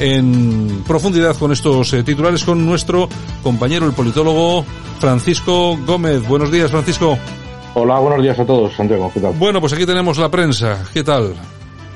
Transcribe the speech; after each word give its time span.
En 0.00 0.82
profundidad 0.86 1.36
con 1.36 1.52
estos 1.52 1.92
eh, 1.92 2.02
titulares 2.02 2.42
con 2.42 2.64
nuestro 2.66 3.08
compañero, 3.42 3.86
el 3.86 3.92
politólogo 3.92 4.64
Francisco 4.98 5.76
Gómez. 5.86 6.26
Buenos 6.26 6.50
días, 6.50 6.70
Francisco. 6.70 7.16
Hola, 7.74 8.00
buenos 8.00 8.22
días 8.22 8.38
a 8.40 8.44
todos, 8.44 8.72
Santiago. 8.74 9.10
¿Qué 9.14 9.20
tal? 9.20 9.34
Bueno, 9.34 9.60
pues 9.60 9.72
aquí 9.72 9.86
tenemos 9.86 10.18
la 10.18 10.28
prensa. 10.28 10.84
¿Qué 10.92 11.04
tal? 11.04 11.34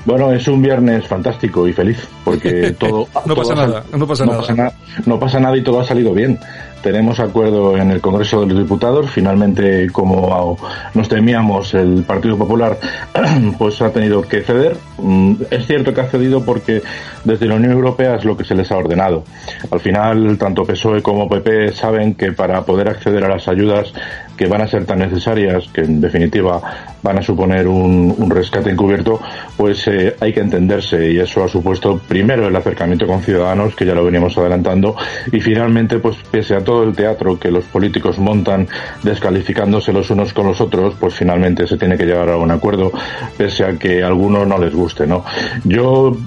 Bueno, 0.05 0.31
es 0.31 0.47
un 0.47 0.61
viernes 0.61 1.05
fantástico 1.07 1.67
y 1.67 1.73
feliz, 1.73 2.07
porque 2.23 2.71
todo... 2.79 3.07
no, 3.25 3.35
pasa 3.35 3.55
nada, 3.55 3.83
no 3.97 4.07
pasa 4.07 4.25
nada, 4.25 4.37
no 4.37 4.41
pasa 4.41 4.53
nada. 4.55 4.73
No 5.05 5.19
pasa 5.19 5.39
nada 5.39 5.57
y 5.57 5.63
todo 5.63 5.81
ha 5.81 5.85
salido 5.85 6.13
bien. 6.13 6.39
Tenemos 6.83 7.21
acuerdo 7.21 7.77
en 7.77 7.91
el 7.91 8.01
Congreso 8.01 8.41
de 8.41 8.47
los 8.47 8.57
Diputados. 8.57 9.09
Finalmente, 9.09 9.89
como 9.89 10.57
nos 10.93 11.07
temíamos, 11.07 11.73
el 11.73 12.03
Partido 12.03 12.37
Popular 12.37 12.77
pues 13.57 13.81
ha 13.81 13.93
tenido 13.93 14.21
que 14.21 14.41
ceder. 14.41 14.75
Mm, 14.97 15.35
es 15.49 15.65
cierto 15.65 15.93
que 15.93 16.01
ha 16.01 16.07
cedido 16.07 16.43
porque 16.43 16.81
desde 17.23 17.45
la 17.45 17.55
Unión 17.55 17.71
Europea 17.71 18.15
es 18.15 18.25
lo 18.25 18.35
que 18.35 18.43
se 18.43 18.53
les 18.53 18.69
ha 18.69 18.75
ordenado. 18.75 19.23
Al 19.71 19.79
final, 19.79 20.37
tanto 20.37 20.65
PSOE 20.65 21.01
como 21.01 21.29
PP 21.29 21.71
saben 21.71 22.15
que 22.15 22.33
para 22.33 22.63
poder 22.65 22.89
acceder 22.89 23.23
a 23.23 23.29
las 23.29 23.47
ayudas 23.47 23.93
que 24.37 24.47
van 24.47 24.61
a 24.61 24.67
ser 24.67 24.85
tan 24.85 24.99
necesarias, 24.99 25.67
que 25.73 25.81
en 25.81 26.01
definitiva 26.01 26.61
van 27.01 27.19
a 27.19 27.21
suponer 27.21 27.67
un, 27.67 28.29
rescate 28.29 28.71
encubierto, 28.71 29.19
pues 29.57 29.87
eh, 29.87 30.15
hay 30.19 30.33
que 30.33 30.39
entenderse 30.39 31.11
y 31.11 31.19
eso 31.19 31.43
ha 31.43 31.47
supuesto 31.47 31.99
primero 32.07 32.47
el 32.47 32.55
acercamiento 32.55 33.05
con 33.05 33.21
ciudadanos, 33.21 33.75
que 33.75 33.85
ya 33.85 33.93
lo 33.93 34.05
veníamos 34.05 34.37
adelantando, 34.37 34.95
y 35.31 35.39
finalmente, 35.39 35.99
pues 35.99 36.17
pese 36.31 36.55
a 36.55 36.63
todo 36.63 36.83
el 36.83 36.95
teatro 36.95 37.37
que 37.37 37.51
los 37.51 37.65
políticos 37.65 38.17
montan 38.17 38.67
descalificándose 39.03 39.93
los 39.93 40.09
unos 40.09 40.33
con 40.33 40.47
los 40.47 40.61
otros, 40.61 40.95
pues 40.99 41.13
finalmente 41.13 41.67
se 41.67 41.77
tiene 41.77 41.97
que 41.97 42.05
llegar 42.05 42.29
a 42.29 42.37
un 42.37 42.49
acuerdo, 42.51 42.91
pese 43.37 43.65
a 43.65 43.77
que 43.77 44.01
a 44.01 44.07
algunos 44.07 44.47
no 44.47 44.57
les 44.57 44.73
guste, 44.73 45.05
¿no? 45.05 45.25
Yo, 45.65 46.17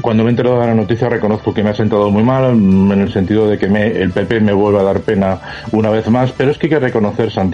cuando 0.00 0.24
me 0.24 0.30
he 0.30 0.32
enterado 0.32 0.58
de 0.60 0.66
la 0.66 0.74
noticia, 0.74 1.08
reconozco 1.08 1.52
que 1.52 1.62
me 1.62 1.70
ha 1.70 1.74
sentado 1.74 2.10
muy 2.10 2.24
mal, 2.24 2.50
en 2.50 3.00
el 3.00 3.12
sentido 3.12 3.48
de 3.48 3.58
que 3.58 3.68
me, 3.68 3.86
el 3.86 4.10
PP 4.10 4.40
me 4.40 4.52
vuelve 4.52 4.80
a 4.80 4.82
dar 4.82 5.00
pena 5.00 5.38
una 5.72 5.90
vez 5.90 6.08
más, 6.08 6.32
pero 6.32 6.50
es 6.50 6.58
que 6.58 6.66
hay 6.66 6.70
que 6.70 6.78
reconocer, 6.78 7.30
Santiago, 7.30 7.51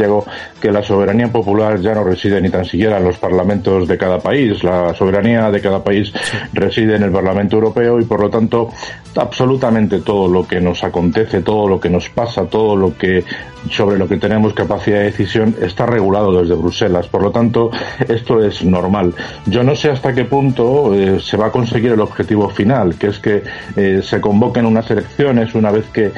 que 0.61 0.71
la 0.71 0.83
soberanía 0.83 1.31
popular 1.31 1.81
ya 1.81 1.95
no 1.95 2.05
reside 2.05 2.41
ni 2.41 2.51
tan 2.51 2.65
siquiera 2.65 2.99
en 2.99 3.05
los 3.05 3.19
parlamentos 3.19 3.87
de 3.89 3.99
cada 3.99 4.19
país, 4.19 4.63
la 4.63 4.95
soberanía 4.95 5.51
de 5.51 5.61
cada 5.61 5.83
país 5.83 6.13
reside 6.53 6.97
en 6.97 7.03
el 7.03 7.11
Parlamento 7.11 7.57
Europeo 7.57 8.01
y 8.01 8.05
por 8.05 8.21
lo 8.21 8.31
tanto 8.31 8.71
absolutamente 9.17 10.01
todo 10.01 10.29
lo 10.29 10.47
que 10.47 10.61
nos 10.61 10.85
acontece, 10.85 11.43
todo 11.43 11.69
lo 11.69 11.81
que 11.81 11.91
nos 11.91 12.09
pasa, 12.09 12.47
todo 12.47 12.77
lo 12.77 12.97
que 12.97 13.25
sobre 13.71 13.99
lo 13.99 14.09
que 14.09 14.17
tenemos 14.17 14.55
capacidad 14.55 14.99
de 14.99 15.05
decisión 15.05 15.55
está 15.61 15.87
regulado 15.87 16.41
desde 16.41 16.55
Bruselas. 16.55 17.07
Por 17.09 17.23
lo 17.23 17.31
tanto, 17.31 17.71
esto 18.09 18.43
es 18.43 18.65
normal. 18.65 19.15
Yo 19.47 19.63
no 19.63 19.75
sé 19.75 19.91
hasta 19.91 20.15
qué 20.15 20.25
punto 20.25 20.95
eh, 20.95 21.21
se 21.21 21.37
va 21.37 21.47
a 21.47 21.51
conseguir 21.51 21.93
el 21.93 22.01
objetivo 22.01 22.49
final, 22.49 22.97
que 22.97 23.09
es 23.09 23.19
que 23.19 23.43
eh, 23.77 24.01
se 24.03 24.21
convoquen 24.21 24.67
unas 24.67 24.91
elecciones 24.91 25.55
una 25.55 25.71
vez 25.71 25.87
que 25.93 26.13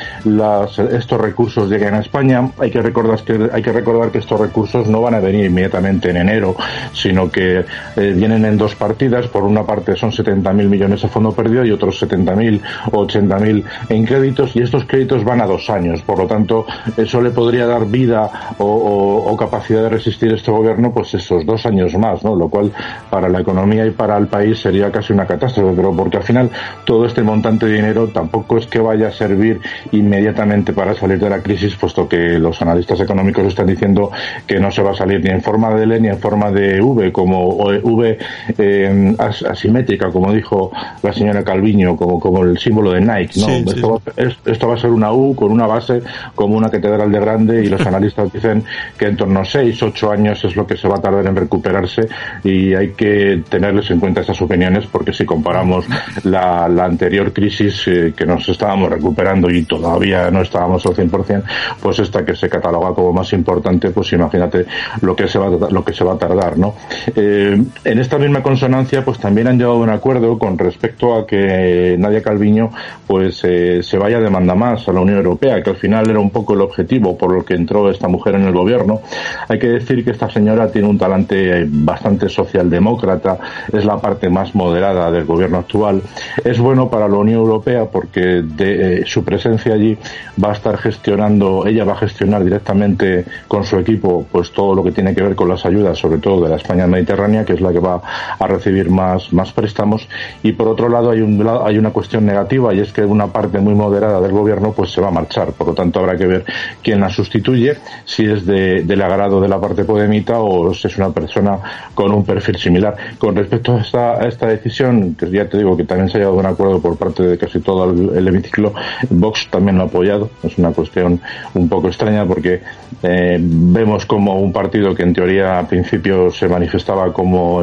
estos 0.93 1.21
recursos 1.21 1.71
lleguen 1.71 1.95
a 1.95 2.01
España. 2.01 2.51
Hay 2.59 2.71
que 2.71 2.83
recordar 2.83 3.23
que 3.23 3.51
hay 3.53 3.63
que 3.63 3.73
recordar 3.73 4.11
que 4.11 4.19
estos 4.19 4.41
recursos 4.41 4.89
no 4.89 5.01
van 5.01 5.15
a 5.15 5.21
venir 5.21 5.47
inmediatamente 5.47 6.11
en 6.11 6.19
enero, 6.19 6.57
sino 6.93 7.31
que 7.31 7.65
eh, 7.97 8.13
vienen 8.17 8.45
en 8.45 8.57
dos 8.57 8.75
partidas. 8.75 9.27
Por 9.27 9.45
una 9.45 9.65
parte 9.65 9.97
son 9.97 10.11
70.000 10.11 10.53
millones 10.69 11.05
a 11.05 11.09
fondo 11.09 11.33
perdido 11.33 11.65
y 11.65 11.71
otros 11.71 12.03
70.000 12.03 12.61
o 12.93 13.07
80.000 13.07 13.65
en 13.89 14.05
créditos 14.05 14.55
y 14.57 14.63
estos 14.63 14.85
créditos 14.85 15.25
van 15.25 15.41
a 15.41 15.47
dos 15.47 15.69
años. 15.71 16.03
Por 16.03 16.19
lo 16.19 16.27
tanto, 16.27 16.67
eso 16.97 17.21
podría 17.31 17.67
dar 17.67 17.87
vida 17.87 18.55
o, 18.59 19.37
capacidad 19.41 19.83
de 19.85 19.89
resistir 19.89 20.33
este 20.35 20.51
gobierno 20.51 20.93
pues 20.93 21.15
esos 21.15 21.47
dos 21.47 21.65
años 21.65 21.95
más, 21.95 22.23
¿no? 22.23 22.37
Lo 22.37 22.51
cual 22.51 22.71
para 23.09 23.27
la 23.29 23.41
economía 23.41 23.87
y 23.87 23.91
para 23.91 24.19
el 24.19 24.27
país 24.27 24.61
sería 24.61 24.93
casi 24.93 25.15
una 25.15 25.25
catástrofe, 25.25 25.73
pero 25.75 25.97
porque 25.97 26.19
al 26.19 26.23
final 26.23 26.51
todo 26.85 27.07
este 27.07 27.23
montante 27.23 27.65
de 27.67 27.75
dinero 27.77 28.09
tampoco 28.09 28.59
es 28.59 28.67
que 28.67 28.81
vaya 28.81 29.09
a 29.09 29.13
servir 29.13 29.61
inmediatamente 29.93 30.75
para 30.75 30.95
salir 30.95 31.19
de 31.19 31.31
la 31.31 31.43
crisis, 31.43 31.75
puesto 31.77 32.07
que 32.07 32.39
los 32.39 32.61
analistas 32.61 33.01
económicos 33.01 33.47
están 33.47 33.67
diciendo 33.67 34.11
que 34.47 34.61
no 34.61 34.71
se 34.71 34.83
va 34.83 34.91
a 34.91 34.95
salir 34.95 35.23
ni 35.25 35.31
en 35.31 35.41
forma 35.41 35.71
de 35.75 35.85
L 35.85 36.01
ni 36.01 36.09
en 36.09 36.19
forma 36.19 36.51
de 36.51 36.81
V, 36.83 37.13
como 37.13 37.49
V 37.57 38.19
eh, 38.59 39.17
asimétrica, 39.19 40.11
como 40.11 40.33
dijo 40.33 40.71
la 41.03 41.13
señora 41.13 41.43
Calviño, 41.43 41.97
como, 41.97 42.21
como 42.21 42.43
el 42.45 42.59
símbolo 42.59 42.93
de 42.93 43.01
Nike, 43.01 43.41
¿no? 43.41 43.49
esto, 43.49 44.03
Va, 44.07 44.13
esto, 44.47 44.69
va, 44.69 44.75
a 44.75 44.79
ser 44.79 44.91
una 44.91 45.13
U 45.13 45.35
con 45.35 45.51
una 45.53 45.67
base 45.67 46.03
como 46.35 46.57
una 46.57 46.69
catedral 46.69 47.11
de 47.11 47.20
grande 47.21 47.65
y 47.65 47.69
los 47.69 47.85
analistas 47.87 48.33
dicen 48.33 48.65
que 48.99 49.07
en 49.07 49.17
torno 49.17 49.41
a 49.41 49.45
6, 49.45 49.83
8 49.83 50.11
años 50.11 50.45
es 50.45 50.57
lo 50.57 50.67
que 50.67 50.77
se 50.77 50.89
va 50.89 50.97
a 50.97 51.01
tardar 51.01 51.27
en 51.27 51.37
recuperarse 51.37 52.09
y 52.45 52.75
hay 52.75 52.91
que 52.91 53.43
tenerles 53.49 53.91
en 53.91 54.01
cuenta 54.01 54.21
esas 54.23 54.41
opiniones 54.43 54.87
porque 54.87 55.13
si 55.13 55.25
comparamos 55.25 55.87
la, 56.25 56.65
anterior 56.65 57.33
crisis 57.33 57.87
eh, 57.89 58.15
que 58.17 58.27
nos 58.27 58.49
estábamos 58.49 58.91
recuperando 58.91 59.51
y 59.51 59.63
todavía 59.65 60.31
no 60.31 60.43
estábamos 60.43 60.85
al 60.87 60.95
100%, 60.95 61.43
pues 61.81 61.99
esta 61.99 62.25
que 62.25 62.35
se 62.35 62.49
cataloga 62.49 62.95
como 62.95 63.13
más 63.13 63.33
importante, 63.33 63.91
pues 63.91 64.13
imagínate 64.13 64.67
lo 65.03 65.15
que 65.15 65.29
se 65.29 65.39
va, 65.39 65.51
lo 65.71 65.85
que 65.85 65.93
se 65.93 66.05
va 66.05 66.15
a 66.15 66.19
tardar, 66.19 66.59
¿no? 66.59 66.75
Eh, 67.15 67.63
en 67.85 67.99
esta 67.99 68.19
misma 68.19 68.43
consonancia, 68.43 69.05
pues 69.05 69.19
también 69.19 69.49
han 69.49 69.59
llegado 69.59 69.77
a 69.77 69.81
un 69.81 69.91
acuerdo 69.91 70.39
con 70.39 70.59
respecto 70.59 71.15
a 71.15 71.27
que 71.27 71.97
Nadia 71.99 72.23
Calviño, 72.23 72.71
pues 73.07 73.43
eh, 73.45 73.83
se 73.83 73.99
vaya 73.99 74.21
demanda 74.21 74.55
más 74.55 74.89
a 74.89 74.93
la 74.93 75.01
Unión 75.01 75.19
Europea, 75.19 75.63
que 75.63 75.71
al 75.71 75.77
final 75.77 76.09
era 76.09 76.19
un 76.19 76.31
poco 76.31 76.55
el 76.55 76.61
objetivo 76.63 77.10
por 77.17 77.33
lo 77.33 77.45
que 77.45 77.55
entró 77.55 77.91
esta 77.91 78.09
mujer 78.09 78.35
en 78.35 78.43
el 78.43 78.53
gobierno. 78.53 79.01
Hay 79.49 79.59
que 79.59 79.69
decir 79.69 80.05
que 80.05 80.11
esta 80.11 80.31
señora 80.31 80.71
tiene 80.71 80.89
un 80.89 80.99
talante 80.99 81.67
bastante 81.69 82.29
socialdemócrata, 82.29 83.39
es 83.73 83.85
la 83.85 83.99
parte 83.99 84.29
más 84.29 84.55
moderada 84.55 85.11
del 85.11 85.25
gobierno 85.25 85.59
actual. 85.59 86.03
Es 86.45 86.59
bueno 86.59 86.91
para 86.91 87.09
la 87.09 87.17
Unión 87.17 87.41
Europea 87.41 87.87
porque 87.87 88.43
de, 88.43 89.01
eh, 89.01 89.03
su 89.07 89.25
presencia 89.25 89.75
allí 89.75 89.97
va 90.43 90.51
a 90.51 90.53
estar 90.53 90.77
gestionando, 90.79 91.67
ella 91.67 91.85
va 91.85 91.93
a 91.93 91.97
gestionar 91.97 92.45
directamente 92.45 93.25
con 93.49 93.65
su 93.65 93.79
equipo 93.79 94.27
pues 94.31 94.53
todo 94.53 94.75
lo 94.75 94.83
que 94.83 94.93
tiene 94.93 95.15
que 95.15 95.23
ver 95.23 95.35
con 95.35 95.49
las 95.49 95.65
ayudas, 95.65 95.99
sobre 95.99 96.19
todo 96.19 96.43
de 96.43 96.51
la 96.51 96.57
España 96.57 96.87
mediterránea, 96.87 97.45
que 97.45 97.55
es 97.55 97.61
la 97.61 97.73
que 97.73 97.81
va 97.81 98.01
a 98.39 98.47
recibir 98.47 98.91
más, 98.91 99.33
más 99.33 99.53
préstamos. 99.53 100.09
Y 100.43 100.53
por 100.53 100.69
otro 100.69 100.89
lado 100.89 101.11
hay, 101.11 101.21
un, 101.21 101.47
hay 101.65 101.79
una 101.79 101.91
cuestión 101.91 102.27
negativa 102.27 102.75
y 102.75 102.81
es 102.81 102.93
que 102.93 103.05
una 103.05 103.27
parte 103.27 103.59
muy 103.59 103.75
moderada 103.75 104.21
del 104.21 104.33
gobierno 104.33 104.73
pues 104.73 104.93
se 104.93 105.01
va 105.01 105.09
a 105.09 105.13
marchar. 105.13 105.53
Por 105.53 105.69
lo 105.69 105.75
tanto 105.75 106.01
habrá 106.01 106.17
que 106.17 106.27
ver 106.27 106.45
quién 106.83 107.00
sustituye, 107.09 107.77
si 108.05 108.25
es 108.25 108.45
de, 108.45 108.83
del 108.83 109.03
agrado 109.03 109.41
de 109.41 109.49
la 109.49 109.61
parte 109.61 109.85
podemita 109.85 110.41
o 110.41 110.75
si 110.75 110.89
es 110.89 110.97
una 110.99 111.11
persona 111.11 111.59
con 111.95 112.13
un 112.13 112.25
perfil 112.25 112.57
similar. 112.57 112.97
Con 113.19 113.37
respecto 113.37 113.77
a 113.77 114.27
esta, 114.27 114.47
decisión, 114.47 115.15
que 115.15 115.31
ya 115.31 115.49
te 115.49 115.59
digo 115.59 115.77
que 115.77 115.85
también 115.85 116.09
se 116.09 116.17
ha 116.17 116.21
llegado 116.21 116.37
a 116.37 116.41
un 116.41 116.47
acuerdo 116.47 116.81
por 116.81 116.97
parte 116.97 117.23
de 117.23 117.39
casi 117.39 117.61
todo 117.61 117.91
el, 117.91 118.29
hemiciclo, 118.29 118.75
Vox 119.09 119.49
también 119.51 119.79
lo 119.79 119.85
ha 119.85 119.87
apoyado. 119.87 120.31
Es 120.43 120.59
una 120.59 120.73
cuestión 120.73 121.21
un 121.55 121.69
poco 121.69 121.89
extraña 121.89 122.27
porque 122.27 122.61
eh, 123.03 123.39
vemos 123.41 124.07
como 124.07 124.41
un 124.41 124.53
partido 124.53 124.95
que 124.95 125.03
en 125.03 125.15
teoría 125.15 125.59
al 125.59 125.67
principio 125.67 126.31
se 126.31 126.49
manifestaba 126.49 127.13
como 127.13 127.63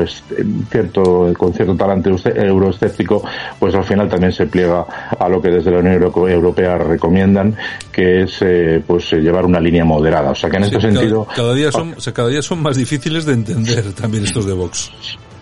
cierto, 0.71 1.33
con 1.37 1.53
cierto 1.53 1.75
talante 1.75 2.09
euroescéptico, 2.35 3.23
pues 3.59 3.75
al 3.75 3.83
final 3.83 4.09
también 4.09 4.31
se 4.31 4.47
pliega 4.47 4.85
a 5.17 5.29
lo 5.29 5.41
que 5.41 5.49
desde 5.49 5.71
la 5.71 5.79
Unión 5.79 6.01
Europea 6.03 6.77
recomiendan, 6.77 7.55
que 7.97 8.21
es 8.21 8.37
eh, 8.41 8.79
pues 8.85 9.11
llevar 9.13 9.43
una 9.43 9.59
línea 9.59 9.83
moderada. 9.83 10.29
O 10.29 10.35
sea 10.35 10.51
que 10.51 10.57
en 10.57 10.65
este 10.65 10.79
sentido. 10.79 11.25
Cada 11.35 11.55
día, 11.55 11.71
son, 11.71 11.95
cada 12.13 12.27
día 12.27 12.43
son 12.43 12.61
más 12.61 12.77
difíciles 12.77 13.25
de 13.25 13.33
entender 13.33 13.91
también 13.93 14.23
estos 14.23 14.45
de 14.45 14.53
Vox. 14.53 14.91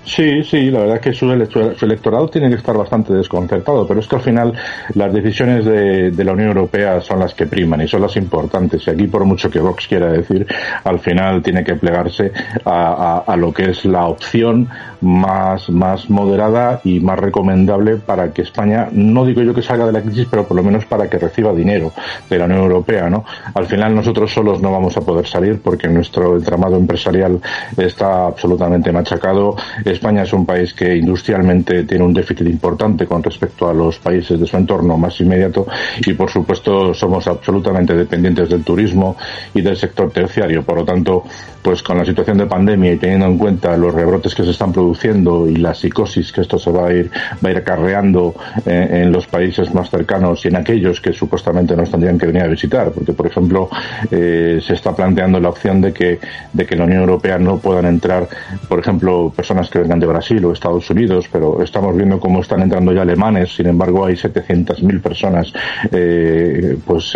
Sí, 0.06 0.44
sí, 0.44 0.70
la 0.70 0.80
verdad 0.82 0.96
es 0.98 1.02
que 1.02 1.14
su, 1.14 1.32
electorado 1.32 2.28
tiene 2.30 2.50
que 2.50 2.56
estar 2.56 2.78
bastante 2.78 3.12
desconcertado, 3.12 3.88
pero 3.88 4.00
es 4.00 4.08
que 4.08 4.16
al 4.16 4.22
final 4.22 4.54
las 4.94 5.12
decisiones 5.12 5.66
de, 5.66 6.24
la 6.24 6.34
Unión 6.34 6.50
Europea 6.50 7.02
son 7.02 7.20
las 7.20 7.34
que 7.34 7.48
priman 7.48 7.82
y 7.82 7.88
son 7.88 8.04
las 8.04 8.16
importantes. 8.16 8.86
Y 8.86 8.92
aquí, 8.92 9.08
por 9.08 9.26
mucho 9.26 9.50
que 9.50 9.60
Vox 9.60 9.88
quiera 9.88 10.12
decir, 10.12 10.46
al 10.84 11.00
final 11.00 11.42
tiene 11.42 11.64
que 11.64 11.76
plegarse 11.76 12.32
a, 12.66 13.24
a 13.26 13.36
lo 13.36 13.52
que 13.52 13.72
es 13.72 13.84
la 13.86 14.06
opción 14.06 14.70
más, 15.02 15.70
más 15.70 16.10
moderada 16.10 16.82
y 16.84 17.00
más 17.00 17.20
recomendable 17.20 17.98
para 17.98 18.32
que 18.32 18.42
España, 18.42 18.90
no 18.92 19.26
digo 19.26 19.42
yo 19.42 19.54
que 19.54 19.62
salga 19.62 19.86
de 19.86 19.92
la 19.92 20.02
crisis, 20.02 20.28
pero 20.30 20.48
por 20.48 20.58
lo 20.58 20.64
menos 20.64 20.86
para 20.86 21.10
que 21.10 21.18
reciba 21.18 21.54
dinero 21.54 21.92
de 22.30 22.38
la 22.38 22.46
Unión 22.46 22.62
Europea, 22.62 23.10
¿no? 23.10 23.24
Al 23.54 23.66
final 23.68 23.96
nosotros 23.96 24.32
solos 24.32 24.62
no 24.62 24.72
vamos 24.72 24.98
a 24.98 25.02
poder 25.02 25.28
salir 25.28 25.62
porque 25.62 25.88
nuestro 25.88 26.36
entramado 26.38 26.78
empresarial 26.78 27.40
está 27.78 28.28
absolutamente 28.28 28.92
machacado, 28.92 29.56
España 29.96 30.24
es 30.24 30.34
un 30.34 30.46
país 30.46 30.74
que 30.74 30.96
industrialmente 30.96 31.84
tiene 31.84 32.04
un 32.04 32.14
déficit 32.14 32.48
importante 32.48 33.06
con 33.06 33.24
respecto 33.24 33.70
a 33.70 33.74
los 33.74 34.00
países 34.00 34.40
de 34.40 34.46
su 34.46 34.56
entorno 34.56 34.98
más 34.98 35.20
inmediato 35.20 35.66
y 36.06 36.14
por 36.14 36.30
supuesto 36.30 36.94
somos 36.94 37.28
absolutamente 37.28 37.96
dependientes 37.96 38.50
del 38.50 38.64
turismo 38.64 39.18
y 39.54 39.62
del 39.62 39.76
sector 39.76 40.12
terciario. 40.12 40.64
Por 40.64 40.78
lo 40.78 40.86
tanto, 40.86 41.24
pues 41.62 41.82
con 41.82 41.98
la 41.98 42.06
situación 42.06 42.38
de 42.38 42.46
pandemia 42.46 42.94
y 42.94 42.98
teniendo 42.98 43.26
en 43.26 43.38
cuenta 43.38 43.76
los 43.76 43.94
rebrotes 43.94 44.36
que 44.36 44.44
se 44.44 44.52
están 44.52 44.72
produciendo 44.72 45.50
y 45.50 45.56
la 45.56 45.74
psicosis 45.74 46.32
que 46.32 46.42
esto 46.42 46.60
se 46.60 46.72
va 46.72 46.88
a 46.88 46.94
ir, 46.94 47.10
va 47.44 47.50
a 47.50 47.52
ir 47.52 47.58
acarreando 47.58 48.36
eh, 48.66 49.02
en 49.04 49.12
los 49.12 49.26
países 49.26 49.74
más 49.74 49.90
cercanos 49.90 50.46
y 50.46 50.50
en 50.50 50.58
aquellos 50.58 51.02
que 51.02 51.12
supuestamente 51.14 51.76
nos 51.76 51.90
tendrían 51.90 52.20
que 52.20 52.28
venir 52.28 52.44
a 52.44 52.48
visitar, 52.48 52.92
porque 52.92 53.14
por 53.14 53.28
ejemplo 53.28 53.70
eh, 54.12 54.60
se 54.62 54.74
está 54.74 54.96
planteando 54.96 55.40
la 55.40 55.50
opción 55.50 55.82
de 55.82 55.92
que, 55.92 56.20
de 56.54 56.66
que 56.66 56.76
la 56.76 56.84
Unión 56.84 57.02
Europea 57.02 57.40
no 57.40 57.58
puedan 57.58 57.86
entrar, 57.86 58.28
por 58.68 58.80
ejemplo, 58.80 59.34
personas 59.36 59.70
que 59.70 59.80
vengan 59.86 60.00
de 60.00 60.08
Brasil 60.08 60.44
o 60.46 60.52
Estados 60.52 60.90
Unidos, 60.90 61.30
pero 61.32 61.62
estamos 61.62 61.96
viendo 61.96 62.20
cómo 62.20 62.42
están 62.42 62.62
entrando 62.62 62.92
ya 62.92 63.04
alemanes, 63.04 63.56
sin 63.56 63.68
embargo 63.68 64.06
hay 64.06 64.16
700.000 64.16 65.02
personas 65.02 65.54
eh, 65.92 66.78
pues 66.86 67.14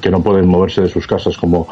que 0.00 0.10
no 0.10 0.22
pueden 0.22 0.46
moverse 0.48 0.82
de 0.82 0.88
sus 0.88 1.06
casas 1.06 1.36
como 1.36 1.68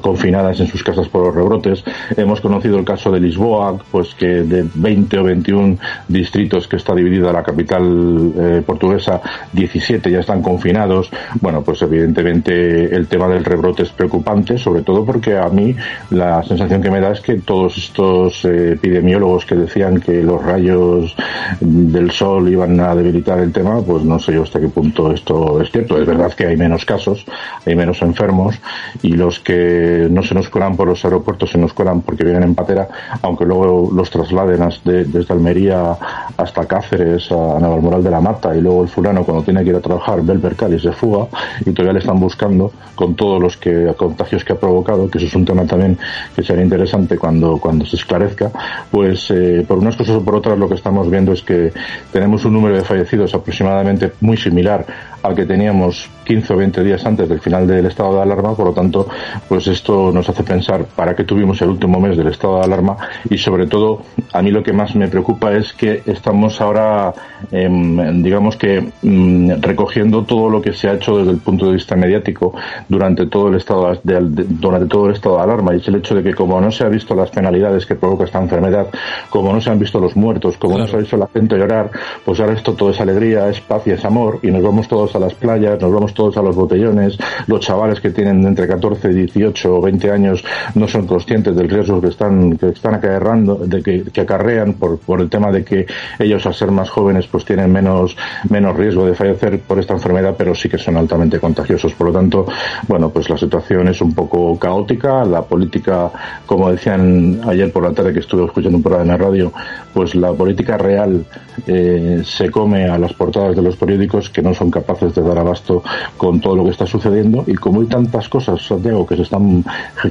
confinadas 0.00 0.60
en 0.60 0.66
sus 0.66 0.82
casas 0.82 1.08
por 1.08 1.34
rebrotes. 1.34 1.84
Hemos 2.16 2.40
conocido 2.40 2.78
el 2.78 2.84
caso 2.84 3.10
de 3.10 3.20
Lisboa, 3.20 3.78
pues 3.90 4.14
que 4.14 4.42
de 4.42 4.66
20 4.74 5.18
o 5.18 5.24
21 5.24 5.78
distritos 6.08 6.68
que 6.68 6.76
está 6.76 6.94
dividida 6.94 7.32
la 7.32 7.42
capital 7.42 8.32
eh, 8.36 8.62
portuguesa, 8.64 9.20
17 9.52 10.10
ya 10.10 10.20
están 10.20 10.42
confinados. 10.42 11.10
Bueno, 11.40 11.62
pues 11.62 11.82
evidentemente 11.82 12.94
el 12.94 13.06
tema 13.06 13.28
del 13.28 13.44
rebrote 13.44 13.82
es 13.82 13.90
preocupante, 13.90 14.58
sobre 14.58 14.82
todo 14.82 15.04
porque 15.04 15.36
a 15.36 15.48
mí 15.48 15.74
la 16.10 16.42
sensación 16.42 16.82
que 16.82 16.90
me 16.90 17.00
da 17.00 17.12
es 17.12 17.20
que 17.20 17.36
todos 17.36 17.76
estos 17.76 18.44
eh, 18.44 18.72
epidemiólogos 18.72 19.46
que 19.46 19.51
decían 19.56 20.00
que 20.00 20.22
los 20.22 20.44
rayos 20.44 21.16
del 21.60 22.10
sol 22.10 22.48
iban 22.48 22.78
a 22.80 22.94
debilitar 22.94 23.38
el 23.38 23.52
tema, 23.52 23.80
pues 23.80 24.04
no 24.04 24.18
sé 24.18 24.34
yo 24.34 24.42
hasta 24.42 24.60
qué 24.60 24.68
punto 24.68 25.12
esto 25.12 25.60
es 25.60 25.70
cierto. 25.70 25.98
Es 25.98 26.06
verdad 26.06 26.32
que 26.32 26.46
hay 26.46 26.56
menos 26.56 26.84
casos, 26.84 27.24
hay 27.64 27.74
menos 27.74 28.02
enfermos 28.02 28.58
y 29.02 29.12
los 29.12 29.40
que 29.40 30.08
no 30.10 30.22
se 30.22 30.34
nos 30.34 30.48
curan 30.48 30.76
por 30.76 30.88
los 30.88 31.04
aeropuertos 31.04 31.22
puertos 31.22 31.50
se 31.50 31.58
nos 31.58 31.72
cuelan 31.72 32.02
porque 32.02 32.24
vienen 32.24 32.42
en 32.42 32.54
patera, 32.54 32.88
aunque 33.22 33.44
luego 33.44 33.90
los 33.92 34.10
trasladen 34.10 34.68
desde 34.84 35.32
Almería 35.32 35.96
hasta 36.36 36.66
Cáceres, 36.66 37.30
a 37.32 37.58
Navalmoral 37.60 38.02
de 38.02 38.10
la 38.10 38.20
Mata, 38.20 38.54
y 38.54 38.60
luego 38.60 38.82
el 38.82 38.88
fulano 38.88 39.24
cuando 39.24 39.44
tiene 39.44 39.62
que 39.62 39.70
ir 39.70 39.76
a 39.76 39.80
trabajar 39.80 40.22
ve 40.22 40.34
el 40.34 40.40
percal 40.40 40.74
y 40.74 40.78
se 40.78 40.92
fuga, 40.92 41.26
y 41.64 41.70
todavía 41.70 41.94
le 41.94 41.98
están 42.00 42.18
buscando 42.20 42.72
con 42.94 43.14
todos 43.14 43.40
los 43.40 43.56
que, 43.56 43.92
contagios 43.96 44.44
que 44.44 44.52
ha 44.52 44.56
provocado, 44.56 45.08
que 45.08 45.18
eso 45.18 45.26
es 45.26 45.34
un 45.34 45.44
tema 45.44 45.64
también 45.64 45.98
que 46.34 46.42
sería 46.42 46.62
interesante 46.62 47.16
cuando, 47.16 47.58
cuando 47.58 47.86
se 47.86 47.96
esclarezca, 47.96 48.50
pues 48.90 49.30
eh, 49.42 49.64
por 49.66 49.78
unas 49.78 49.96
cosas 49.96 50.16
o 50.16 50.24
por 50.24 50.36
otras 50.36 50.56
lo 50.56 50.68
que 50.68 50.74
estamos 50.76 51.10
viendo 51.10 51.32
es 51.32 51.42
que 51.42 51.72
tenemos 52.12 52.44
un 52.44 52.52
número 52.52 52.76
de 52.76 52.82
fallecidos 52.82 53.34
aproximadamente 53.34 54.12
muy 54.20 54.36
similar 54.36 54.86
al 55.22 55.34
que 55.34 55.46
teníamos 55.46 56.08
15 56.24 56.52
o 56.52 56.56
20 56.56 56.84
días 56.84 57.04
antes 57.04 57.28
del 57.28 57.40
final 57.40 57.66
del 57.66 57.86
estado 57.86 58.16
de 58.16 58.22
alarma, 58.22 58.54
por 58.54 58.66
lo 58.66 58.72
tanto, 58.72 59.08
pues 59.48 59.66
esto 59.66 60.10
nos 60.12 60.28
hace 60.28 60.42
pensar 60.42 60.84
para 60.84 61.14
qué 61.14 61.24
tuvimos 61.24 61.60
el 61.62 61.70
último 61.70 62.00
mes 62.00 62.16
del 62.16 62.28
estado 62.28 62.58
de 62.58 62.64
alarma 62.64 62.96
y 63.28 63.38
sobre 63.38 63.66
todo 63.66 64.02
a 64.32 64.42
mí 64.42 64.50
lo 64.50 64.62
que 64.62 64.72
más 64.72 64.94
me 64.94 65.08
preocupa 65.08 65.52
es 65.52 65.72
que 65.72 66.02
estamos 66.06 66.60
ahora, 66.60 67.12
em, 67.50 68.22
digamos 68.22 68.56
que 68.56 68.92
mm, 69.02 69.60
recogiendo 69.60 70.24
todo 70.24 70.48
lo 70.48 70.62
que 70.62 70.72
se 70.72 70.88
ha 70.88 70.94
hecho 70.94 71.18
desde 71.18 71.32
el 71.32 71.38
punto 71.38 71.66
de 71.66 71.74
vista 71.74 71.96
mediático 71.96 72.54
durante 72.88 73.26
todo 73.26 73.48
el 73.48 73.56
estado 73.56 73.92
de, 74.02 74.44
durante 74.48 74.86
todo 74.86 75.06
el 75.06 75.12
estado 75.12 75.36
de 75.36 75.42
alarma. 75.42 75.74
Y 75.74 75.78
es 75.78 75.88
el 75.88 75.96
hecho 75.96 76.14
de 76.14 76.22
que 76.22 76.34
como 76.34 76.60
no 76.60 76.70
se 76.70 76.84
ha 76.84 76.88
visto 76.88 77.14
las 77.14 77.30
penalidades 77.30 77.86
que 77.86 77.94
provoca 77.94 78.24
esta 78.24 78.40
enfermedad, 78.40 78.86
como 79.30 79.52
no 79.52 79.60
se 79.60 79.70
han 79.70 79.78
visto 79.78 79.98
los 80.00 80.16
muertos, 80.16 80.56
como 80.56 80.78
no 80.78 80.86
se 80.86 80.96
ha 80.96 81.00
visto 81.00 81.16
la 81.16 81.28
gente 81.28 81.56
llorar, 81.56 81.90
pues 82.24 82.40
ahora 82.40 82.54
esto 82.54 82.74
todo 82.74 82.90
es 82.90 83.00
alegría, 83.00 83.48
es 83.48 83.60
paz 83.60 83.82
y 83.86 83.90
es 83.90 84.04
amor 84.04 84.38
y 84.42 84.50
nos 84.50 84.62
vamos 84.62 84.88
todos 84.88 85.11
a 85.14 85.18
las 85.18 85.34
playas, 85.34 85.80
nos 85.80 85.92
vamos 85.92 86.14
todos 86.14 86.36
a 86.36 86.42
los 86.42 86.54
botellones, 86.54 87.18
los 87.46 87.60
chavales 87.60 88.00
que 88.00 88.10
tienen 88.10 88.44
entre 88.46 88.66
14, 88.66 89.08
18 89.08 89.74
o 89.74 89.80
20 89.80 90.10
años 90.10 90.44
no 90.74 90.86
son 90.88 91.06
conscientes 91.06 91.54
del 91.54 91.68
riesgo 91.68 92.00
que 92.00 92.08
están, 92.08 92.56
que 92.56 92.68
están 92.68 92.94
acarreando, 92.94 93.56
de 93.56 93.82
que, 93.82 94.20
acarrean 94.20 94.74
por, 94.74 94.98
por 94.98 95.20
el 95.20 95.28
tema 95.28 95.50
de 95.50 95.64
que 95.64 95.86
ellos 96.18 96.46
al 96.46 96.54
ser 96.54 96.70
más 96.70 96.88
jóvenes 96.90 97.26
pues 97.26 97.44
tienen 97.44 97.72
menos, 97.72 98.16
menos 98.48 98.76
riesgo 98.76 99.06
de 99.06 99.14
fallecer 99.14 99.60
por 99.60 99.78
esta 99.78 99.94
enfermedad, 99.94 100.34
pero 100.36 100.54
sí 100.54 100.68
que 100.68 100.78
son 100.78 100.96
altamente 100.96 101.40
contagiosos. 101.40 101.92
Por 101.94 102.08
lo 102.08 102.12
tanto, 102.12 102.46
bueno, 102.86 103.10
pues 103.10 103.28
la 103.28 103.36
situación 103.36 103.88
es 103.88 104.00
un 104.00 104.14
poco 104.14 104.58
caótica, 104.58 105.24
la 105.24 105.42
política, 105.42 106.10
como 106.46 106.70
decían 106.70 107.40
ayer 107.46 107.72
por 107.72 107.82
la 107.82 107.92
tarde 107.92 108.12
que 108.12 108.20
estuve 108.20 108.44
escuchando 108.44 108.76
un 108.76 108.82
programa 108.82 109.02
en 109.02 109.20
la 109.20 109.24
radio, 109.24 109.52
pues 109.92 110.14
la 110.14 110.32
política 110.32 110.78
real 110.78 111.24
eh, 111.66 112.22
se 112.24 112.50
come 112.50 112.84
a 112.88 112.98
las 112.98 113.12
portadas 113.12 113.56
de 113.56 113.62
los 113.62 113.76
periódicos 113.76 114.30
que 114.30 114.42
no 114.42 114.54
son 114.54 114.70
capaces 114.70 115.01
de 115.10 115.22
dar 115.22 115.38
abasto 115.38 115.82
con 116.16 116.40
todo 116.40 116.56
lo 116.56 116.64
que 116.64 116.70
está 116.70 116.86
sucediendo 116.86 117.44
y 117.46 117.54
como 117.54 117.80
hay 117.80 117.86
tantas 117.86 118.28
cosas, 118.28 118.62
Santiago, 118.62 119.06
que 119.06 119.16
se 119.16 119.22
están 119.22 119.64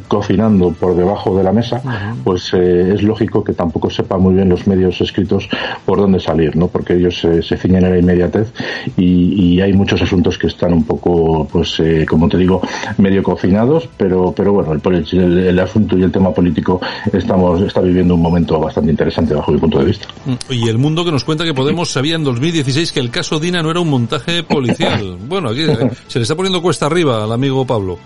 cocinando 0.08 0.72
por 0.72 0.96
debajo 0.96 1.38
de 1.38 1.44
la 1.44 1.52
mesa, 1.52 1.82
pues 2.24 2.54
eh, 2.54 2.94
es 2.94 3.04
lógico 3.04 3.44
que 3.44 3.54
tampoco 3.54 3.90
sepan 3.90 4.22
muy 4.22 4.36
bien 4.36 4.50
los 4.50 4.68
medios 4.68 5.00
escritos 5.02 5.48
por 5.86 6.00
dónde 6.00 6.20
salir, 6.20 6.56
¿no? 6.56 6.68
Porque 6.68 6.96
ellos 6.96 7.20
se 7.20 7.58
ciñen 7.58 7.86
en 7.86 7.92
la 7.92 8.00
inmediatez 8.00 8.52
y, 8.98 9.62
hay 9.62 9.74
muchos 9.74 10.02
asuntos 10.02 10.40
que 10.40 10.48
están 10.48 10.74
un 10.74 10.84
poco, 10.86 11.48
pues, 11.52 11.80
eh, 11.82 12.04
como 12.10 12.28
te 12.28 12.38
digo, 12.38 12.62
medio 12.98 13.22
cocinados, 13.22 13.88
pero, 13.96 14.34
pero 14.36 14.54
bueno, 14.54 14.74
el, 14.74 15.38
el, 15.40 15.60
asunto 15.60 15.96
y 15.96 16.02
el 16.02 16.12
tema 16.12 16.32
político 16.32 16.82
estamos, 17.14 17.62
está 17.62 17.80
viviendo 17.82 18.16
un 18.16 18.22
momento 18.22 18.60
bastante 18.60 18.90
interesante 18.90 19.36
bajo 19.36 19.52
mi 19.52 19.60
punto 19.60 19.78
de 19.78 19.86
vista. 19.86 20.08
Y 20.50 20.68
el 20.68 20.80
mundo 20.80 21.06
que 21.06 21.12
nos 21.12 21.24
cuenta 21.24 21.44
que 21.44 21.54
Podemos 21.62 21.92
sabía 21.92 22.16
en 22.16 22.24
2016 22.24 22.92
que 22.92 23.00
el 23.00 23.12
caso 23.12 23.40
Dina 23.40 23.62
no 23.62 23.70
era 23.70 23.80
un 23.82 23.88
montaje 23.88 24.42
policial. 24.42 24.81
Bueno, 25.28 25.50
aquí 25.50 25.62
eh, 25.64 25.90
se 26.08 26.20
le 26.20 26.24
está 26.24 26.36
poniendo 26.36 26.62
cuesta 26.62 26.86
arriba 26.86 27.24
al 27.24 27.32
amigo 27.32 27.66
Pablo. 27.66 28.00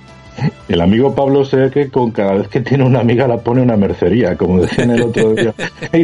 El 0.67 0.81
amigo 0.81 1.13
Pablo 1.13 1.45
se 1.45 1.69
que 1.69 1.89
con 1.89 2.11
cada 2.11 2.33
vez 2.33 2.47
que 2.47 2.61
tiene 2.61 2.83
una 2.83 2.99
amiga 2.99 3.27
la 3.27 3.37
pone 3.37 3.61
una 3.61 3.77
mercería, 3.77 4.35
como 4.35 4.61
decían 4.61 4.91
el 4.91 5.03
otro 5.03 5.33
día, 5.33 5.53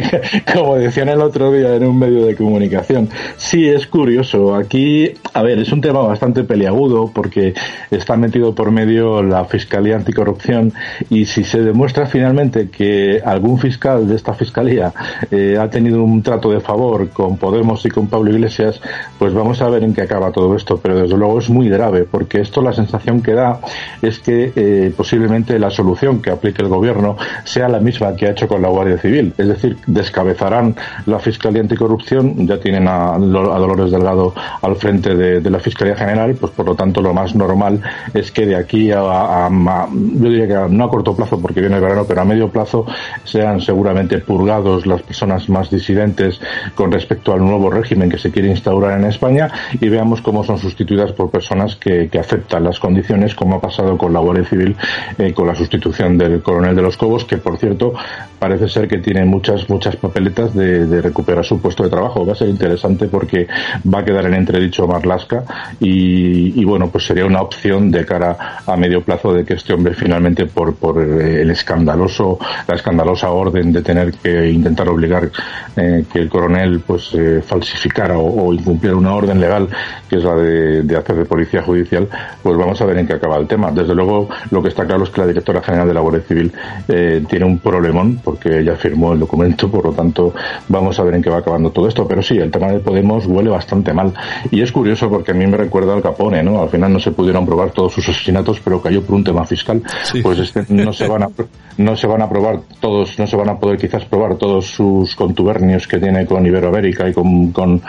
como 0.54 0.76
decían 0.76 1.08
el 1.08 1.20
otro 1.20 1.52
día 1.52 1.74
en 1.74 1.84
un 1.84 1.98
medio 1.98 2.24
de 2.24 2.36
comunicación. 2.36 3.08
Sí, 3.36 3.68
es 3.68 3.86
curioso. 3.86 4.54
Aquí, 4.54 5.12
a 5.34 5.42
ver, 5.42 5.58
es 5.58 5.72
un 5.72 5.80
tema 5.80 6.00
bastante 6.00 6.44
peliagudo 6.44 7.10
porque 7.12 7.54
está 7.90 8.16
metido 8.16 8.54
por 8.54 8.70
medio 8.70 9.22
la 9.22 9.44
Fiscalía 9.44 9.96
Anticorrupción 9.96 10.72
y 11.10 11.24
si 11.26 11.42
se 11.42 11.60
demuestra 11.60 12.06
finalmente 12.06 12.68
que 12.70 13.20
algún 13.24 13.58
fiscal 13.58 14.08
de 14.08 14.14
esta 14.14 14.32
fiscalía 14.32 14.92
eh, 15.30 15.58
ha 15.60 15.68
tenido 15.70 16.02
un 16.02 16.22
trato 16.22 16.50
de 16.50 16.60
favor 16.60 17.10
con 17.10 17.36
Podemos 17.36 17.84
y 17.84 17.88
con 17.88 18.06
Pablo 18.06 18.30
Iglesias, 18.30 18.80
pues 19.18 19.34
vamos 19.34 19.60
a 19.60 19.68
ver 19.68 19.82
en 19.82 19.92
qué 19.92 20.02
acaba 20.02 20.30
todo 20.30 20.54
esto. 20.54 20.78
Pero 20.80 21.00
desde 21.00 21.16
luego 21.16 21.40
es 21.40 21.50
muy 21.50 21.68
grave 21.68 22.04
porque 22.04 22.40
esto 22.40 22.62
la 22.62 22.72
sensación 22.72 23.22
que 23.22 23.32
da 23.32 23.60
es 24.00 24.21
que 24.24 24.52
eh, 24.54 24.92
posiblemente 24.96 25.58
la 25.58 25.70
solución 25.70 26.22
que 26.22 26.30
aplique 26.30 26.62
el 26.62 26.68
gobierno 26.68 27.16
sea 27.44 27.68
la 27.68 27.80
misma 27.80 28.14
que 28.14 28.26
ha 28.26 28.30
hecho 28.30 28.48
con 28.48 28.62
la 28.62 28.68
Guardia 28.68 28.98
Civil. 28.98 29.32
Es 29.36 29.48
decir, 29.48 29.76
descabezarán 29.86 30.74
la 31.06 31.18
Fiscalía 31.18 31.60
Anticorrupción, 31.60 32.46
ya 32.46 32.58
tienen 32.58 32.88
a, 32.88 33.18
Dolores 33.18 33.90
Delgado 33.90 34.34
al 34.60 34.76
frente 34.76 35.14
de, 35.14 35.50
la 35.50 35.58
Fiscalía 35.58 35.94
General, 35.94 36.34
pues 36.34 36.52
por 36.52 36.66
lo 36.66 36.74
tanto 36.74 37.02
lo 37.02 37.12
más 37.12 37.34
normal 37.34 37.80
es 38.14 38.32
que 38.32 38.46
de 38.46 38.56
aquí 38.56 38.90
a, 38.90 39.48
yo 39.50 40.30
diría 40.30 40.48
que 40.48 40.74
no 40.74 40.84
a 40.84 40.90
corto 40.90 41.14
plazo 41.14 41.40
porque 41.40 41.60
viene 41.60 41.76
el 41.76 41.82
verano, 41.82 42.04
pero 42.08 42.22
a 42.22 42.24
medio 42.24 42.48
plazo 42.48 42.86
sean 43.24 43.60
seguramente 43.60 44.18
purgados 44.18 44.86
las 44.86 45.02
personas 45.02 45.48
más 45.48 45.70
disidentes 45.70 46.40
con 46.74 46.90
respecto 46.90 47.32
al 47.32 47.40
nuevo 47.40 47.70
régimen 47.70 48.08
que 48.08 48.18
se 48.18 48.30
quiere 48.30 48.48
instaurar 48.48 48.98
en 48.98 49.06
España 49.06 49.50
y 49.80 49.88
veamos 49.88 50.22
cómo 50.22 50.42
son 50.44 50.58
sustituidas 50.58 51.12
por 51.12 51.30
personas 51.30 51.76
que, 51.76 52.08
que 52.08 52.18
aceptan 52.18 52.64
las 52.64 52.78
condiciones 52.78 53.34
como 53.34 53.56
ha 53.56 53.60
pasado 53.60 53.98
con 53.98 54.11
la 54.12 54.20
Guardia 54.20 54.44
Civil 54.44 54.76
eh, 55.18 55.32
con 55.32 55.46
la 55.46 55.54
sustitución 55.54 56.18
del 56.18 56.42
coronel 56.42 56.74
de 56.74 56.82
los 56.82 56.96
Cobos, 56.96 57.24
que 57.24 57.38
por 57.38 57.58
cierto 57.58 57.94
parece 58.42 58.68
ser 58.68 58.88
que 58.88 58.98
tiene 58.98 59.24
muchas, 59.24 59.70
muchas 59.70 59.94
papeletas 59.94 60.52
de, 60.52 61.00
recuperar 61.00 61.44
su 61.44 61.60
puesto 61.60 61.84
de 61.84 61.90
trabajo. 61.90 62.26
Va 62.26 62.32
a 62.32 62.34
ser 62.34 62.48
interesante 62.48 63.06
porque 63.06 63.46
va 63.86 64.00
a 64.00 64.04
quedar 64.04 64.26
en 64.26 64.34
entredicho 64.34 64.84
Marlasca 64.88 65.44
y, 65.78 66.60
y 66.60 66.64
bueno, 66.64 66.88
pues 66.90 67.06
sería 67.06 67.24
una 67.24 67.40
opción 67.40 67.92
de 67.92 68.04
cara 68.04 68.58
a 68.66 68.76
medio 68.76 69.00
plazo 69.02 69.32
de 69.32 69.44
que 69.44 69.54
este 69.54 69.72
hombre 69.72 69.94
finalmente 69.94 70.46
por, 70.46 70.74
por 70.74 71.00
eh, 71.00 71.42
el 71.42 71.52
escandaloso, 71.52 72.40
la 72.66 72.74
escandalosa 72.74 73.30
orden 73.30 73.72
de 73.72 73.80
tener 73.80 74.12
que 74.14 74.50
intentar 74.50 74.88
obligar 74.88 75.30
eh, 75.76 76.04
que 76.12 76.18
el 76.18 76.28
coronel 76.28 76.80
pues 76.80 77.16
falsificara 77.46 78.18
o, 78.18 78.52
incumpliera 78.52 78.96
una 78.96 79.14
orden 79.14 79.38
legal 79.38 79.68
que 80.10 80.16
es 80.16 80.24
la 80.24 80.34
de, 80.34 80.82
de 80.82 80.96
hacer 80.96 81.14
de 81.14 81.26
policía 81.26 81.62
judicial, 81.62 82.08
pues 82.42 82.56
vamos 82.56 82.80
a 82.80 82.86
ver 82.86 82.98
en 82.98 83.06
qué 83.06 83.12
acaba 83.12 83.36
el 83.36 83.46
tema. 83.46 83.70
Desde 83.70 83.94
luego, 83.94 84.28
lo 84.50 84.60
que 84.60 84.68
está 84.68 84.84
claro 84.84 85.04
es 85.04 85.10
que 85.10 85.20
la 85.20 85.28
directora 85.28 85.62
general 85.62 85.86
de 85.86 85.94
la 85.94 86.00
Guardia 86.00 86.22
Civil 86.22 86.52
eh, 86.88 87.24
tiene 87.28 87.44
un 87.44 87.58
problemón 87.58 88.18
porque 88.32 88.64
ya 88.64 88.76
firmó 88.76 89.12
el 89.12 89.20
documento, 89.20 89.70
por 89.70 89.84
lo 89.84 89.92
tanto 89.92 90.32
vamos 90.68 90.98
a 90.98 91.02
ver 91.02 91.16
en 91.16 91.22
qué 91.22 91.28
va 91.28 91.38
acabando 91.38 91.70
todo 91.70 91.86
esto. 91.86 92.08
Pero 92.08 92.22
sí, 92.22 92.38
el 92.38 92.50
tema 92.50 92.68
de 92.68 92.80
Podemos 92.80 93.26
huele 93.26 93.50
bastante 93.50 93.92
mal. 93.92 94.14
Y 94.50 94.62
es 94.62 94.72
curioso 94.72 95.10
porque 95.10 95.32
a 95.32 95.34
mí 95.34 95.46
me 95.46 95.58
recuerda 95.58 95.92
al 95.92 96.02
Capone, 96.02 96.42
¿no? 96.42 96.62
Al 96.62 96.70
final 96.70 96.92
no 96.92 96.98
se 96.98 97.12
pudieron 97.12 97.44
probar 97.44 97.70
todos 97.72 97.92
sus 97.92 98.08
asesinatos, 98.08 98.58
pero 98.60 98.80
cayó 98.80 99.02
por 99.02 99.16
un 99.16 99.24
tema 99.24 99.44
fiscal. 99.44 99.82
Pues 100.22 100.38
este, 100.38 100.64
no 100.70 100.92
se 100.92 101.06
van 101.06 101.24
a 101.24 101.28
no 101.76 101.96
se 101.96 102.06
van 102.06 102.22
a 102.22 102.28
probar 102.28 102.60
todos, 102.80 103.18
no 103.18 103.26
se 103.26 103.36
van 103.36 103.48
a 103.48 103.58
poder 103.58 103.78
quizás 103.78 104.04
probar 104.04 104.36
todos 104.36 104.66
sus 104.66 105.14
contubernios 105.16 105.86
que 105.86 105.98
tiene 105.98 106.26
con 106.26 106.44
Iberoamérica 106.44 107.08
y 107.08 107.12
con, 107.12 107.50
con, 107.52 107.80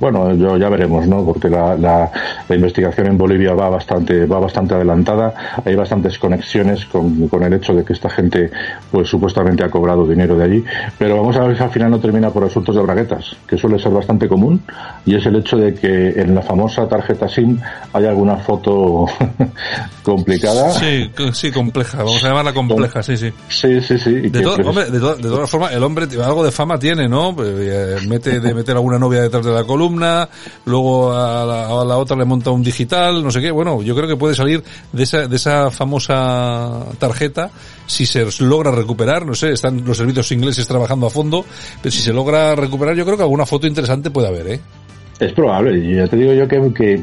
bueno, 0.00 0.34
yo, 0.34 0.56
ya 0.56 0.68
veremos, 0.68 1.06
¿no? 1.06 1.24
Porque 1.24 1.48
la, 1.48 1.76
la, 1.76 2.10
la, 2.48 2.54
investigación 2.54 3.08
en 3.08 3.18
Bolivia 3.18 3.54
va 3.54 3.68
bastante, 3.68 4.26
va 4.26 4.38
bastante 4.40 4.74
adelantada, 4.74 5.34
hay 5.64 5.74
bastantes 5.74 6.18
conexiones 6.18 6.86
con, 6.86 7.28
con 7.28 7.42
el 7.42 7.52
hecho 7.52 7.74
de 7.74 7.84
que 7.84 7.92
esta 7.92 8.08
gente, 8.08 8.50
pues 8.90 9.08
supuestamente 9.08 9.37
ha 9.40 9.70
cobrado 9.70 10.06
dinero 10.06 10.36
de 10.36 10.44
allí, 10.44 10.64
pero 10.98 11.16
vamos 11.16 11.36
a 11.36 11.44
ver 11.44 11.56
si 11.56 11.62
al 11.62 11.70
final 11.70 11.90
no 11.90 12.00
termina 12.00 12.30
por 12.30 12.44
asuntos 12.44 12.74
de 12.74 12.82
braguetas, 12.82 13.36
que 13.46 13.56
suele 13.56 13.78
ser 13.78 13.92
bastante 13.92 14.28
común, 14.28 14.62
y 15.04 15.16
es 15.16 15.24
el 15.26 15.36
hecho 15.36 15.56
de 15.56 15.74
que 15.74 16.20
en 16.20 16.34
la 16.34 16.42
famosa 16.42 16.88
tarjeta 16.88 17.28
SIM 17.28 17.58
hay 17.92 18.04
alguna 18.06 18.36
foto 18.36 19.06
complicada. 20.02 20.70
Sí, 20.72 21.10
sí, 21.32 21.50
compleja, 21.50 21.98
vamos 21.98 22.22
a 22.24 22.28
llamarla 22.28 22.52
compleja 22.52 23.02
sí, 23.02 23.16
sí. 23.16 23.32
Sí, 23.48 23.80
sí, 23.80 23.98
sí. 23.98 24.12
De, 24.28 24.46
hombre, 24.46 24.90
de, 24.90 24.98
todas 25.00 25.50
formas, 25.50 25.72
el 25.72 25.82
hombre 25.82 26.06
algo 26.22 26.44
de 26.44 26.50
fama 26.50 26.78
tiene, 26.78 27.08
¿no? 27.08 27.34
Pues, 27.34 27.48
eh, 27.58 27.96
mete 28.06 28.40
de 28.40 28.54
meter 28.54 28.76
alguna 28.76 28.98
novia 28.98 29.22
detrás 29.22 29.44
de 29.44 29.52
la 29.52 29.64
columna, 29.64 30.28
luego 30.64 31.12
a 31.12 31.84
la, 31.84 31.96
otra 31.96 32.16
le 32.16 32.24
monta 32.24 32.50
un 32.50 32.62
digital, 32.62 33.22
no 33.22 33.30
sé 33.30 33.40
qué. 33.40 33.50
Bueno, 33.50 33.82
yo 33.82 33.94
creo 33.94 34.08
que 34.08 34.16
puede 34.16 34.34
salir 34.34 34.62
de 34.92 35.02
esa, 35.02 35.26
de 35.26 35.36
esa 35.36 35.70
famosa 35.70 36.84
tarjeta 36.98 37.50
si 37.88 38.04
se 38.04 38.26
logra 38.40 38.70
recuperar, 38.70 39.24
no 39.28 39.34
sé, 39.34 39.52
están 39.52 39.84
los 39.84 39.96
servicios 39.96 40.32
ingleses 40.32 40.66
trabajando 40.66 41.06
a 41.06 41.10
fondo, 41.10 41.44
pero 41.82 41.92
si 41.92 42.00
se 42.00 42.12
logra 42.12 42.54
recuperar, 42.54 42.96
yo 42.96 43.04
creo 43.04 43.16
que 43.16 43.22
alguna 43.22 43.46
foto 43.46 43.66
interesante 43.66 44.10
puede 44.10 44.28
haber, 44.28 44.48
¿eh? 44.48 44.60
Es 45.20 45.32
probable, 45.32 45.94
ya 45.94 46.06
te 46.06 46.16
digo 46.16 46.32
yo 46.32 46.46
que, 46.46 47.02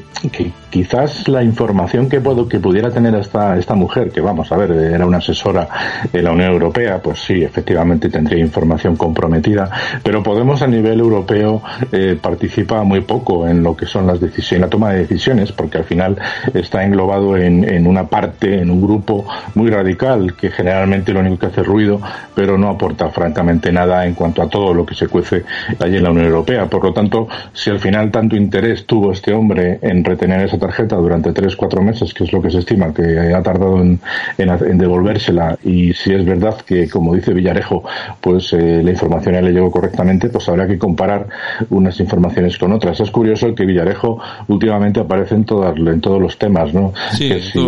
quizás 0.69 1.27
la 1.27 1.43
información 1.43 2.10
que 2.10 2.22
puedo 2.22 2.48
que 2.48 2.60
pudiera 2.60 2.89
tener 2.89 3.13
esta, 3.15 3.57
esta 3.57 3.75
mujer, 3.75 4.12
que 4.12 4.22
vamos 4.22 4.51
a 4.51 4.57
ver, 4.57 4.72
era 4.72 5.05
una 5.05 5.17
asesora 5.17 5.67
de 6.12 6.22
la 6.22 6.31
Unión 6.31 6.51
Europea, 6.51 7.01
pues 7.01 7.19
sí, 7.19 7.43
efectivamente 7.43 8.10
tendría 8.10 8.39
información 8.39 8.95
comprometida, 8.95 9.69
pero 10.03 10.24
Podemos 10.25 10.63
a 10.63 10.67
nivel 10.67 11.00
europeo 11.00 11.62
eh, 11.91 12.17
participa 12.19 12.81
muy 12.81 13.01
poco 13.01 13.48
en 13.48 13.62
lo 13.62 13.77
que 13.77 13.86
son 13.86 14.07
las 14.07 14.19
decisiones, 14.19 14.62
la 14.62 14.69
toma 14.69 14.91
de 14.91 15.01
decisiones, 15.01 15.51
porque 15.51 15.77
al 15.77 15.84
final 15.84 16.17
está 16.51 16.84
englobado 16.84 17.38
en, 17.38 17.63
en 17.63 17.86
una 17.86 18.07
parte, 18.07 18.60
en 18.60 18.72
un 18.72 18.81
grupo 18.81 19.27
muy 19.53 19.69
radical, 19.69 20.36
que 20.36 20.50
generalmente 20.50 21.13
lo 21.13 21.19
único 21.19 21.38
que 21.38 21.45
hace 21.45 21.62
ruido, 21.62 22.01
pero 22.34 22.57
no 22.57 22.69
aporta 22.69 23.10
francamente 23.10 23.72
nada 23.72 24.03
en 24.07 24.15
cuanto 24.15 24.41
a 24.41 24.50
todo 24.50 24.74
lo 24.74 24.84
que 24.84 24.95
se 24.95 25.07
cuece 25.07 25.43
allí 25.79 25.98
en 25.98 26.03
la 26.03 26.10
Unión 26.10 26.25
Europea. 26.25 26.65
Por 26.65 26.84
lo 26.84 26.91
tanto, 26.91 27.27
si 27.53 27.69
al 27.69 27.79
final 27.79 28.04
tanto 28.12 28.35
interés 28.35 28.85
tuvo 28.85 29.12
este 29.12 29.33
hombre 29.33 29.79
en 29.81 30.03
retener 30.03 30.41
esa 30.45 30.57
tarjeta 30.57 30.95
durante 30.95 31.31
tres, 31.31 31.55
cuatro 31.55 31.81
meses, 31.81 32.13
que 32.13 32.24
es 32.24 32.33
lo 32.33 32.41
que 32.41 32.50
se 32.50 32.59
estima 32.59 32.93
que 32.93 33.33
ha 33.33 33.41
tardado 33.41 33.81
en, 33.81 34.00
en, 34.38 34.77
devolvérsela, 34.77 35.57
y 35.63 35.93
si 35.93 36.13
es 36.13 36.25
verdad 36.25 36.57
que, 36.62 36.89
como 36.89 37.15
dice 37.15 37.33
Villarejo, 37.33 37.83
pues 38.21 38.53
eh, 38.53 38.81
la 38.83 38.91
información 38.91 39.35
ya 39.35 39.41
le 39.41 39.51
llegó 39.51 39.71
correctamente, 39.71 40.29
pues 40.29 40.47
habrá 40.50 40.67
que 40.67 40.77
comparar 40.77 41.27
unas 41.69 42.00
informaciones 42.00 42.57
con 42.57 42.71
otras. 42.71 43.00
Es 43.00 43.12
curioso 43.12 43.53
que 43.53 43.65
Villarejo 43.65 44.19
últimamente 44.47 45.00
aparece 45.00 45.35
en, 45.35 45.45
todas, 45.45 45.75
en 45.77 46.01
todos 46.01 46.21
los 46.21 46.38
temas, 46.38 46.74
¿no? 46.74 46.93
Sí, 47.13 47.29
que 47.29 47.39
si 47.39 47.59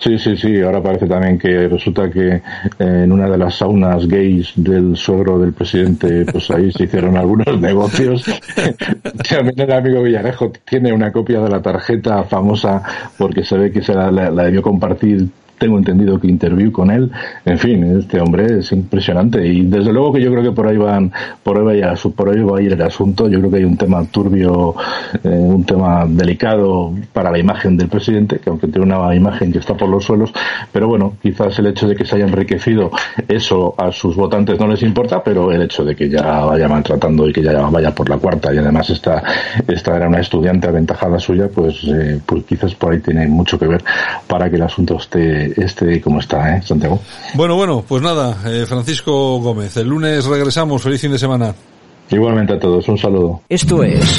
Sí, 0.00 0.18
sí, 0.18 0.34
sí. 0.34 0.60
Ahora 0.62 0.82
parece 0.82 1.06
también 1.06 1.38
que 1.38 1.68
resulta 1.68 2.10
que 2.10 2.28
eh, 2.36 2.42
en 2.78 3.12
una 3.12 3.28
de 3.28 3.36
las 3.36 3.56
saunas 3.56 4.08
gays 4.08 4.52
del 4.56 4.96
suegro 4.96 5.38
del 5.38 5.52
presidente, 5.52 6.24
pues 6.24 6.50
ahí 6.50 6.72
se 6.72 6.84
hicieron 6.84 7.18
algunos 7.18 7.46
negocios. 7.60 8.24
También 9.28 9.60
el 9.60 9.72
amigo 9.72 10.02
Villarejo 10.02 10.52
tiene 10.64 10.92
una 10.92 11.12
copia 11.12 11.40
de 11.40 11.50
la 11.50 11.60
tarjeta 11.60 12.24
famosa 12.24 12.82
porque 13.18 13.44
se 13.44 13.58
ve 13.58 13.70
que 13.70 13.82
se 13.82 13.92
la, 13.92 14.10
la 14.10 14.44
debió 14.44 14.62
compartir 14.62 15.28
tengo 15.60 15.76
entendido 15.76 16.18
que 16.18 16.26
interview 16.26 16.72
con 16.72 16.90
él. 16.90 17.10
En 17.44 17.58
fin, 17.58 17.84
este 17.98 18.18
hombre 18.18 18.60
es 18.60 18.72
impresionante 18.72 19.46
y 19.46 19.66
desde 19.66 19.92
luego 19.92 20.14
que 20.14 20.22
yo 20.22 20.30
creo 20.32 20.42
que 20.42 20.52
por 20.52 20.66
ahí 20.66 20.78
van, 20.78 21.12
por 21.42 21.58
ahí 21.58 21.80
va, 21.80 21.94
por 22.16 22.30
ahí 22.30 22.42
va 22.42 22.58
a 22.58 22.62
ir 22.62 22.72
el 22.72 22.82
asunto. 22.82 23.28
Yo 23.28 23.38
creo 23.40 23.50
que 23.50 23.56
hay 23.58 23.64
un 23.64 23.76
tema 23.76 24.02
turbio, 24.06 24.74
eh, 25.22 25.28
un 25.28 25.64
tema 25.64 26.06
delicado 26.08 26.94
para 27.12 27.30
la 27.30 27.38
imagen 27.38 27.76
del 27.76 27.88
presidente, 27.88 28.38
que 28.38 28.48
aunque 28.48 28.68
tiene 28.68 28.86
una 28.86 29.14
imagen 29.14 29.52
que 29.52 29.58
está 29.58 29.74
por 29.74 29.90
los 29.90 30.02
suelos, 30.02 30.32
pero 30.72 30.88
bueno, 30.88 31.16
quizás 31.22 31.58
el 31.58 31.66
hecho 31.66 31.86
de 31.86 31.94
que 31.94 32.06
se 32.06 32.16
haya 32.16 32.24
enriquecido 32.24 32.90
eso 33.28 33.74
a 33.76 33.92
sus 33.92 34.16
votantes 34.16 34.58
no 34.58 34.66
les 34.66 34.82
importa, 34.82 35.22
pero 35.22 35.52
el 35.52 35.60
hecho 35.60 35.84
de 35.84 35.94
que 35.94 36.08
ya 36.08 36.22
vaya 36.22 36.68
maltratando 36.68 37.28
y 37.28 37.34
que 37.34 37.42
ya 37.42 37.52
vaya 37.68 37.94
por 37.94 38.08
la 38.08 38.16
cuarta 38.16 38.54
y 38.54 38.56
además 38.56 38.88
esta, 38.88 39.22
esta 39.68 39.94
era 39.94 40.08
una 40.08 40.20
estudiante 40.20 40.68
aventajada 40.68 41.18
suya, 41.18 41.48
pues, 41.54 41.84
eh, 41.84 42.18
pues 42.24 42.44
quizás 42.44 42.74
por 42.74 42.94
ahí 42.94 43.00
tiene 43.00 43.26
mucho 43.28 43.58
que 43.58 43.66
ver 43.66 43.84
para 44.26 44.48
que 44.48 44.56
el 44.56 44.62
asunto 44.62 44.96
esté 44.96 45.49
este 45.56 46.00
cómo 46.00 46.20
está, 46.20 46.56
¿eh, 46.56 46.62
Santiago? 46.62 47.00
Bueno, 47.34 47.56
bueno, 47.56 47.84
pues 47.86 48.02
nada, 48.02 48.36
eh, 48.46 48.64
Francisco 48.66 49.38
Gómez, 49.38 49.76
el 49.76 49.88
lunes 49.88 50.24
regresamos, 50.26 50.82
feliz 50.82 51.00
fin 51.00 51.12
de 51.12 51.18
semana. 51.18 51.54
Igualmente 52.10 52.54
a 52.54 52.58
todos, 52.58 52.88
un 52.88 52.98
saludo. 52.98 53.42
Esto 53.48 53.84
es 53.84 54.18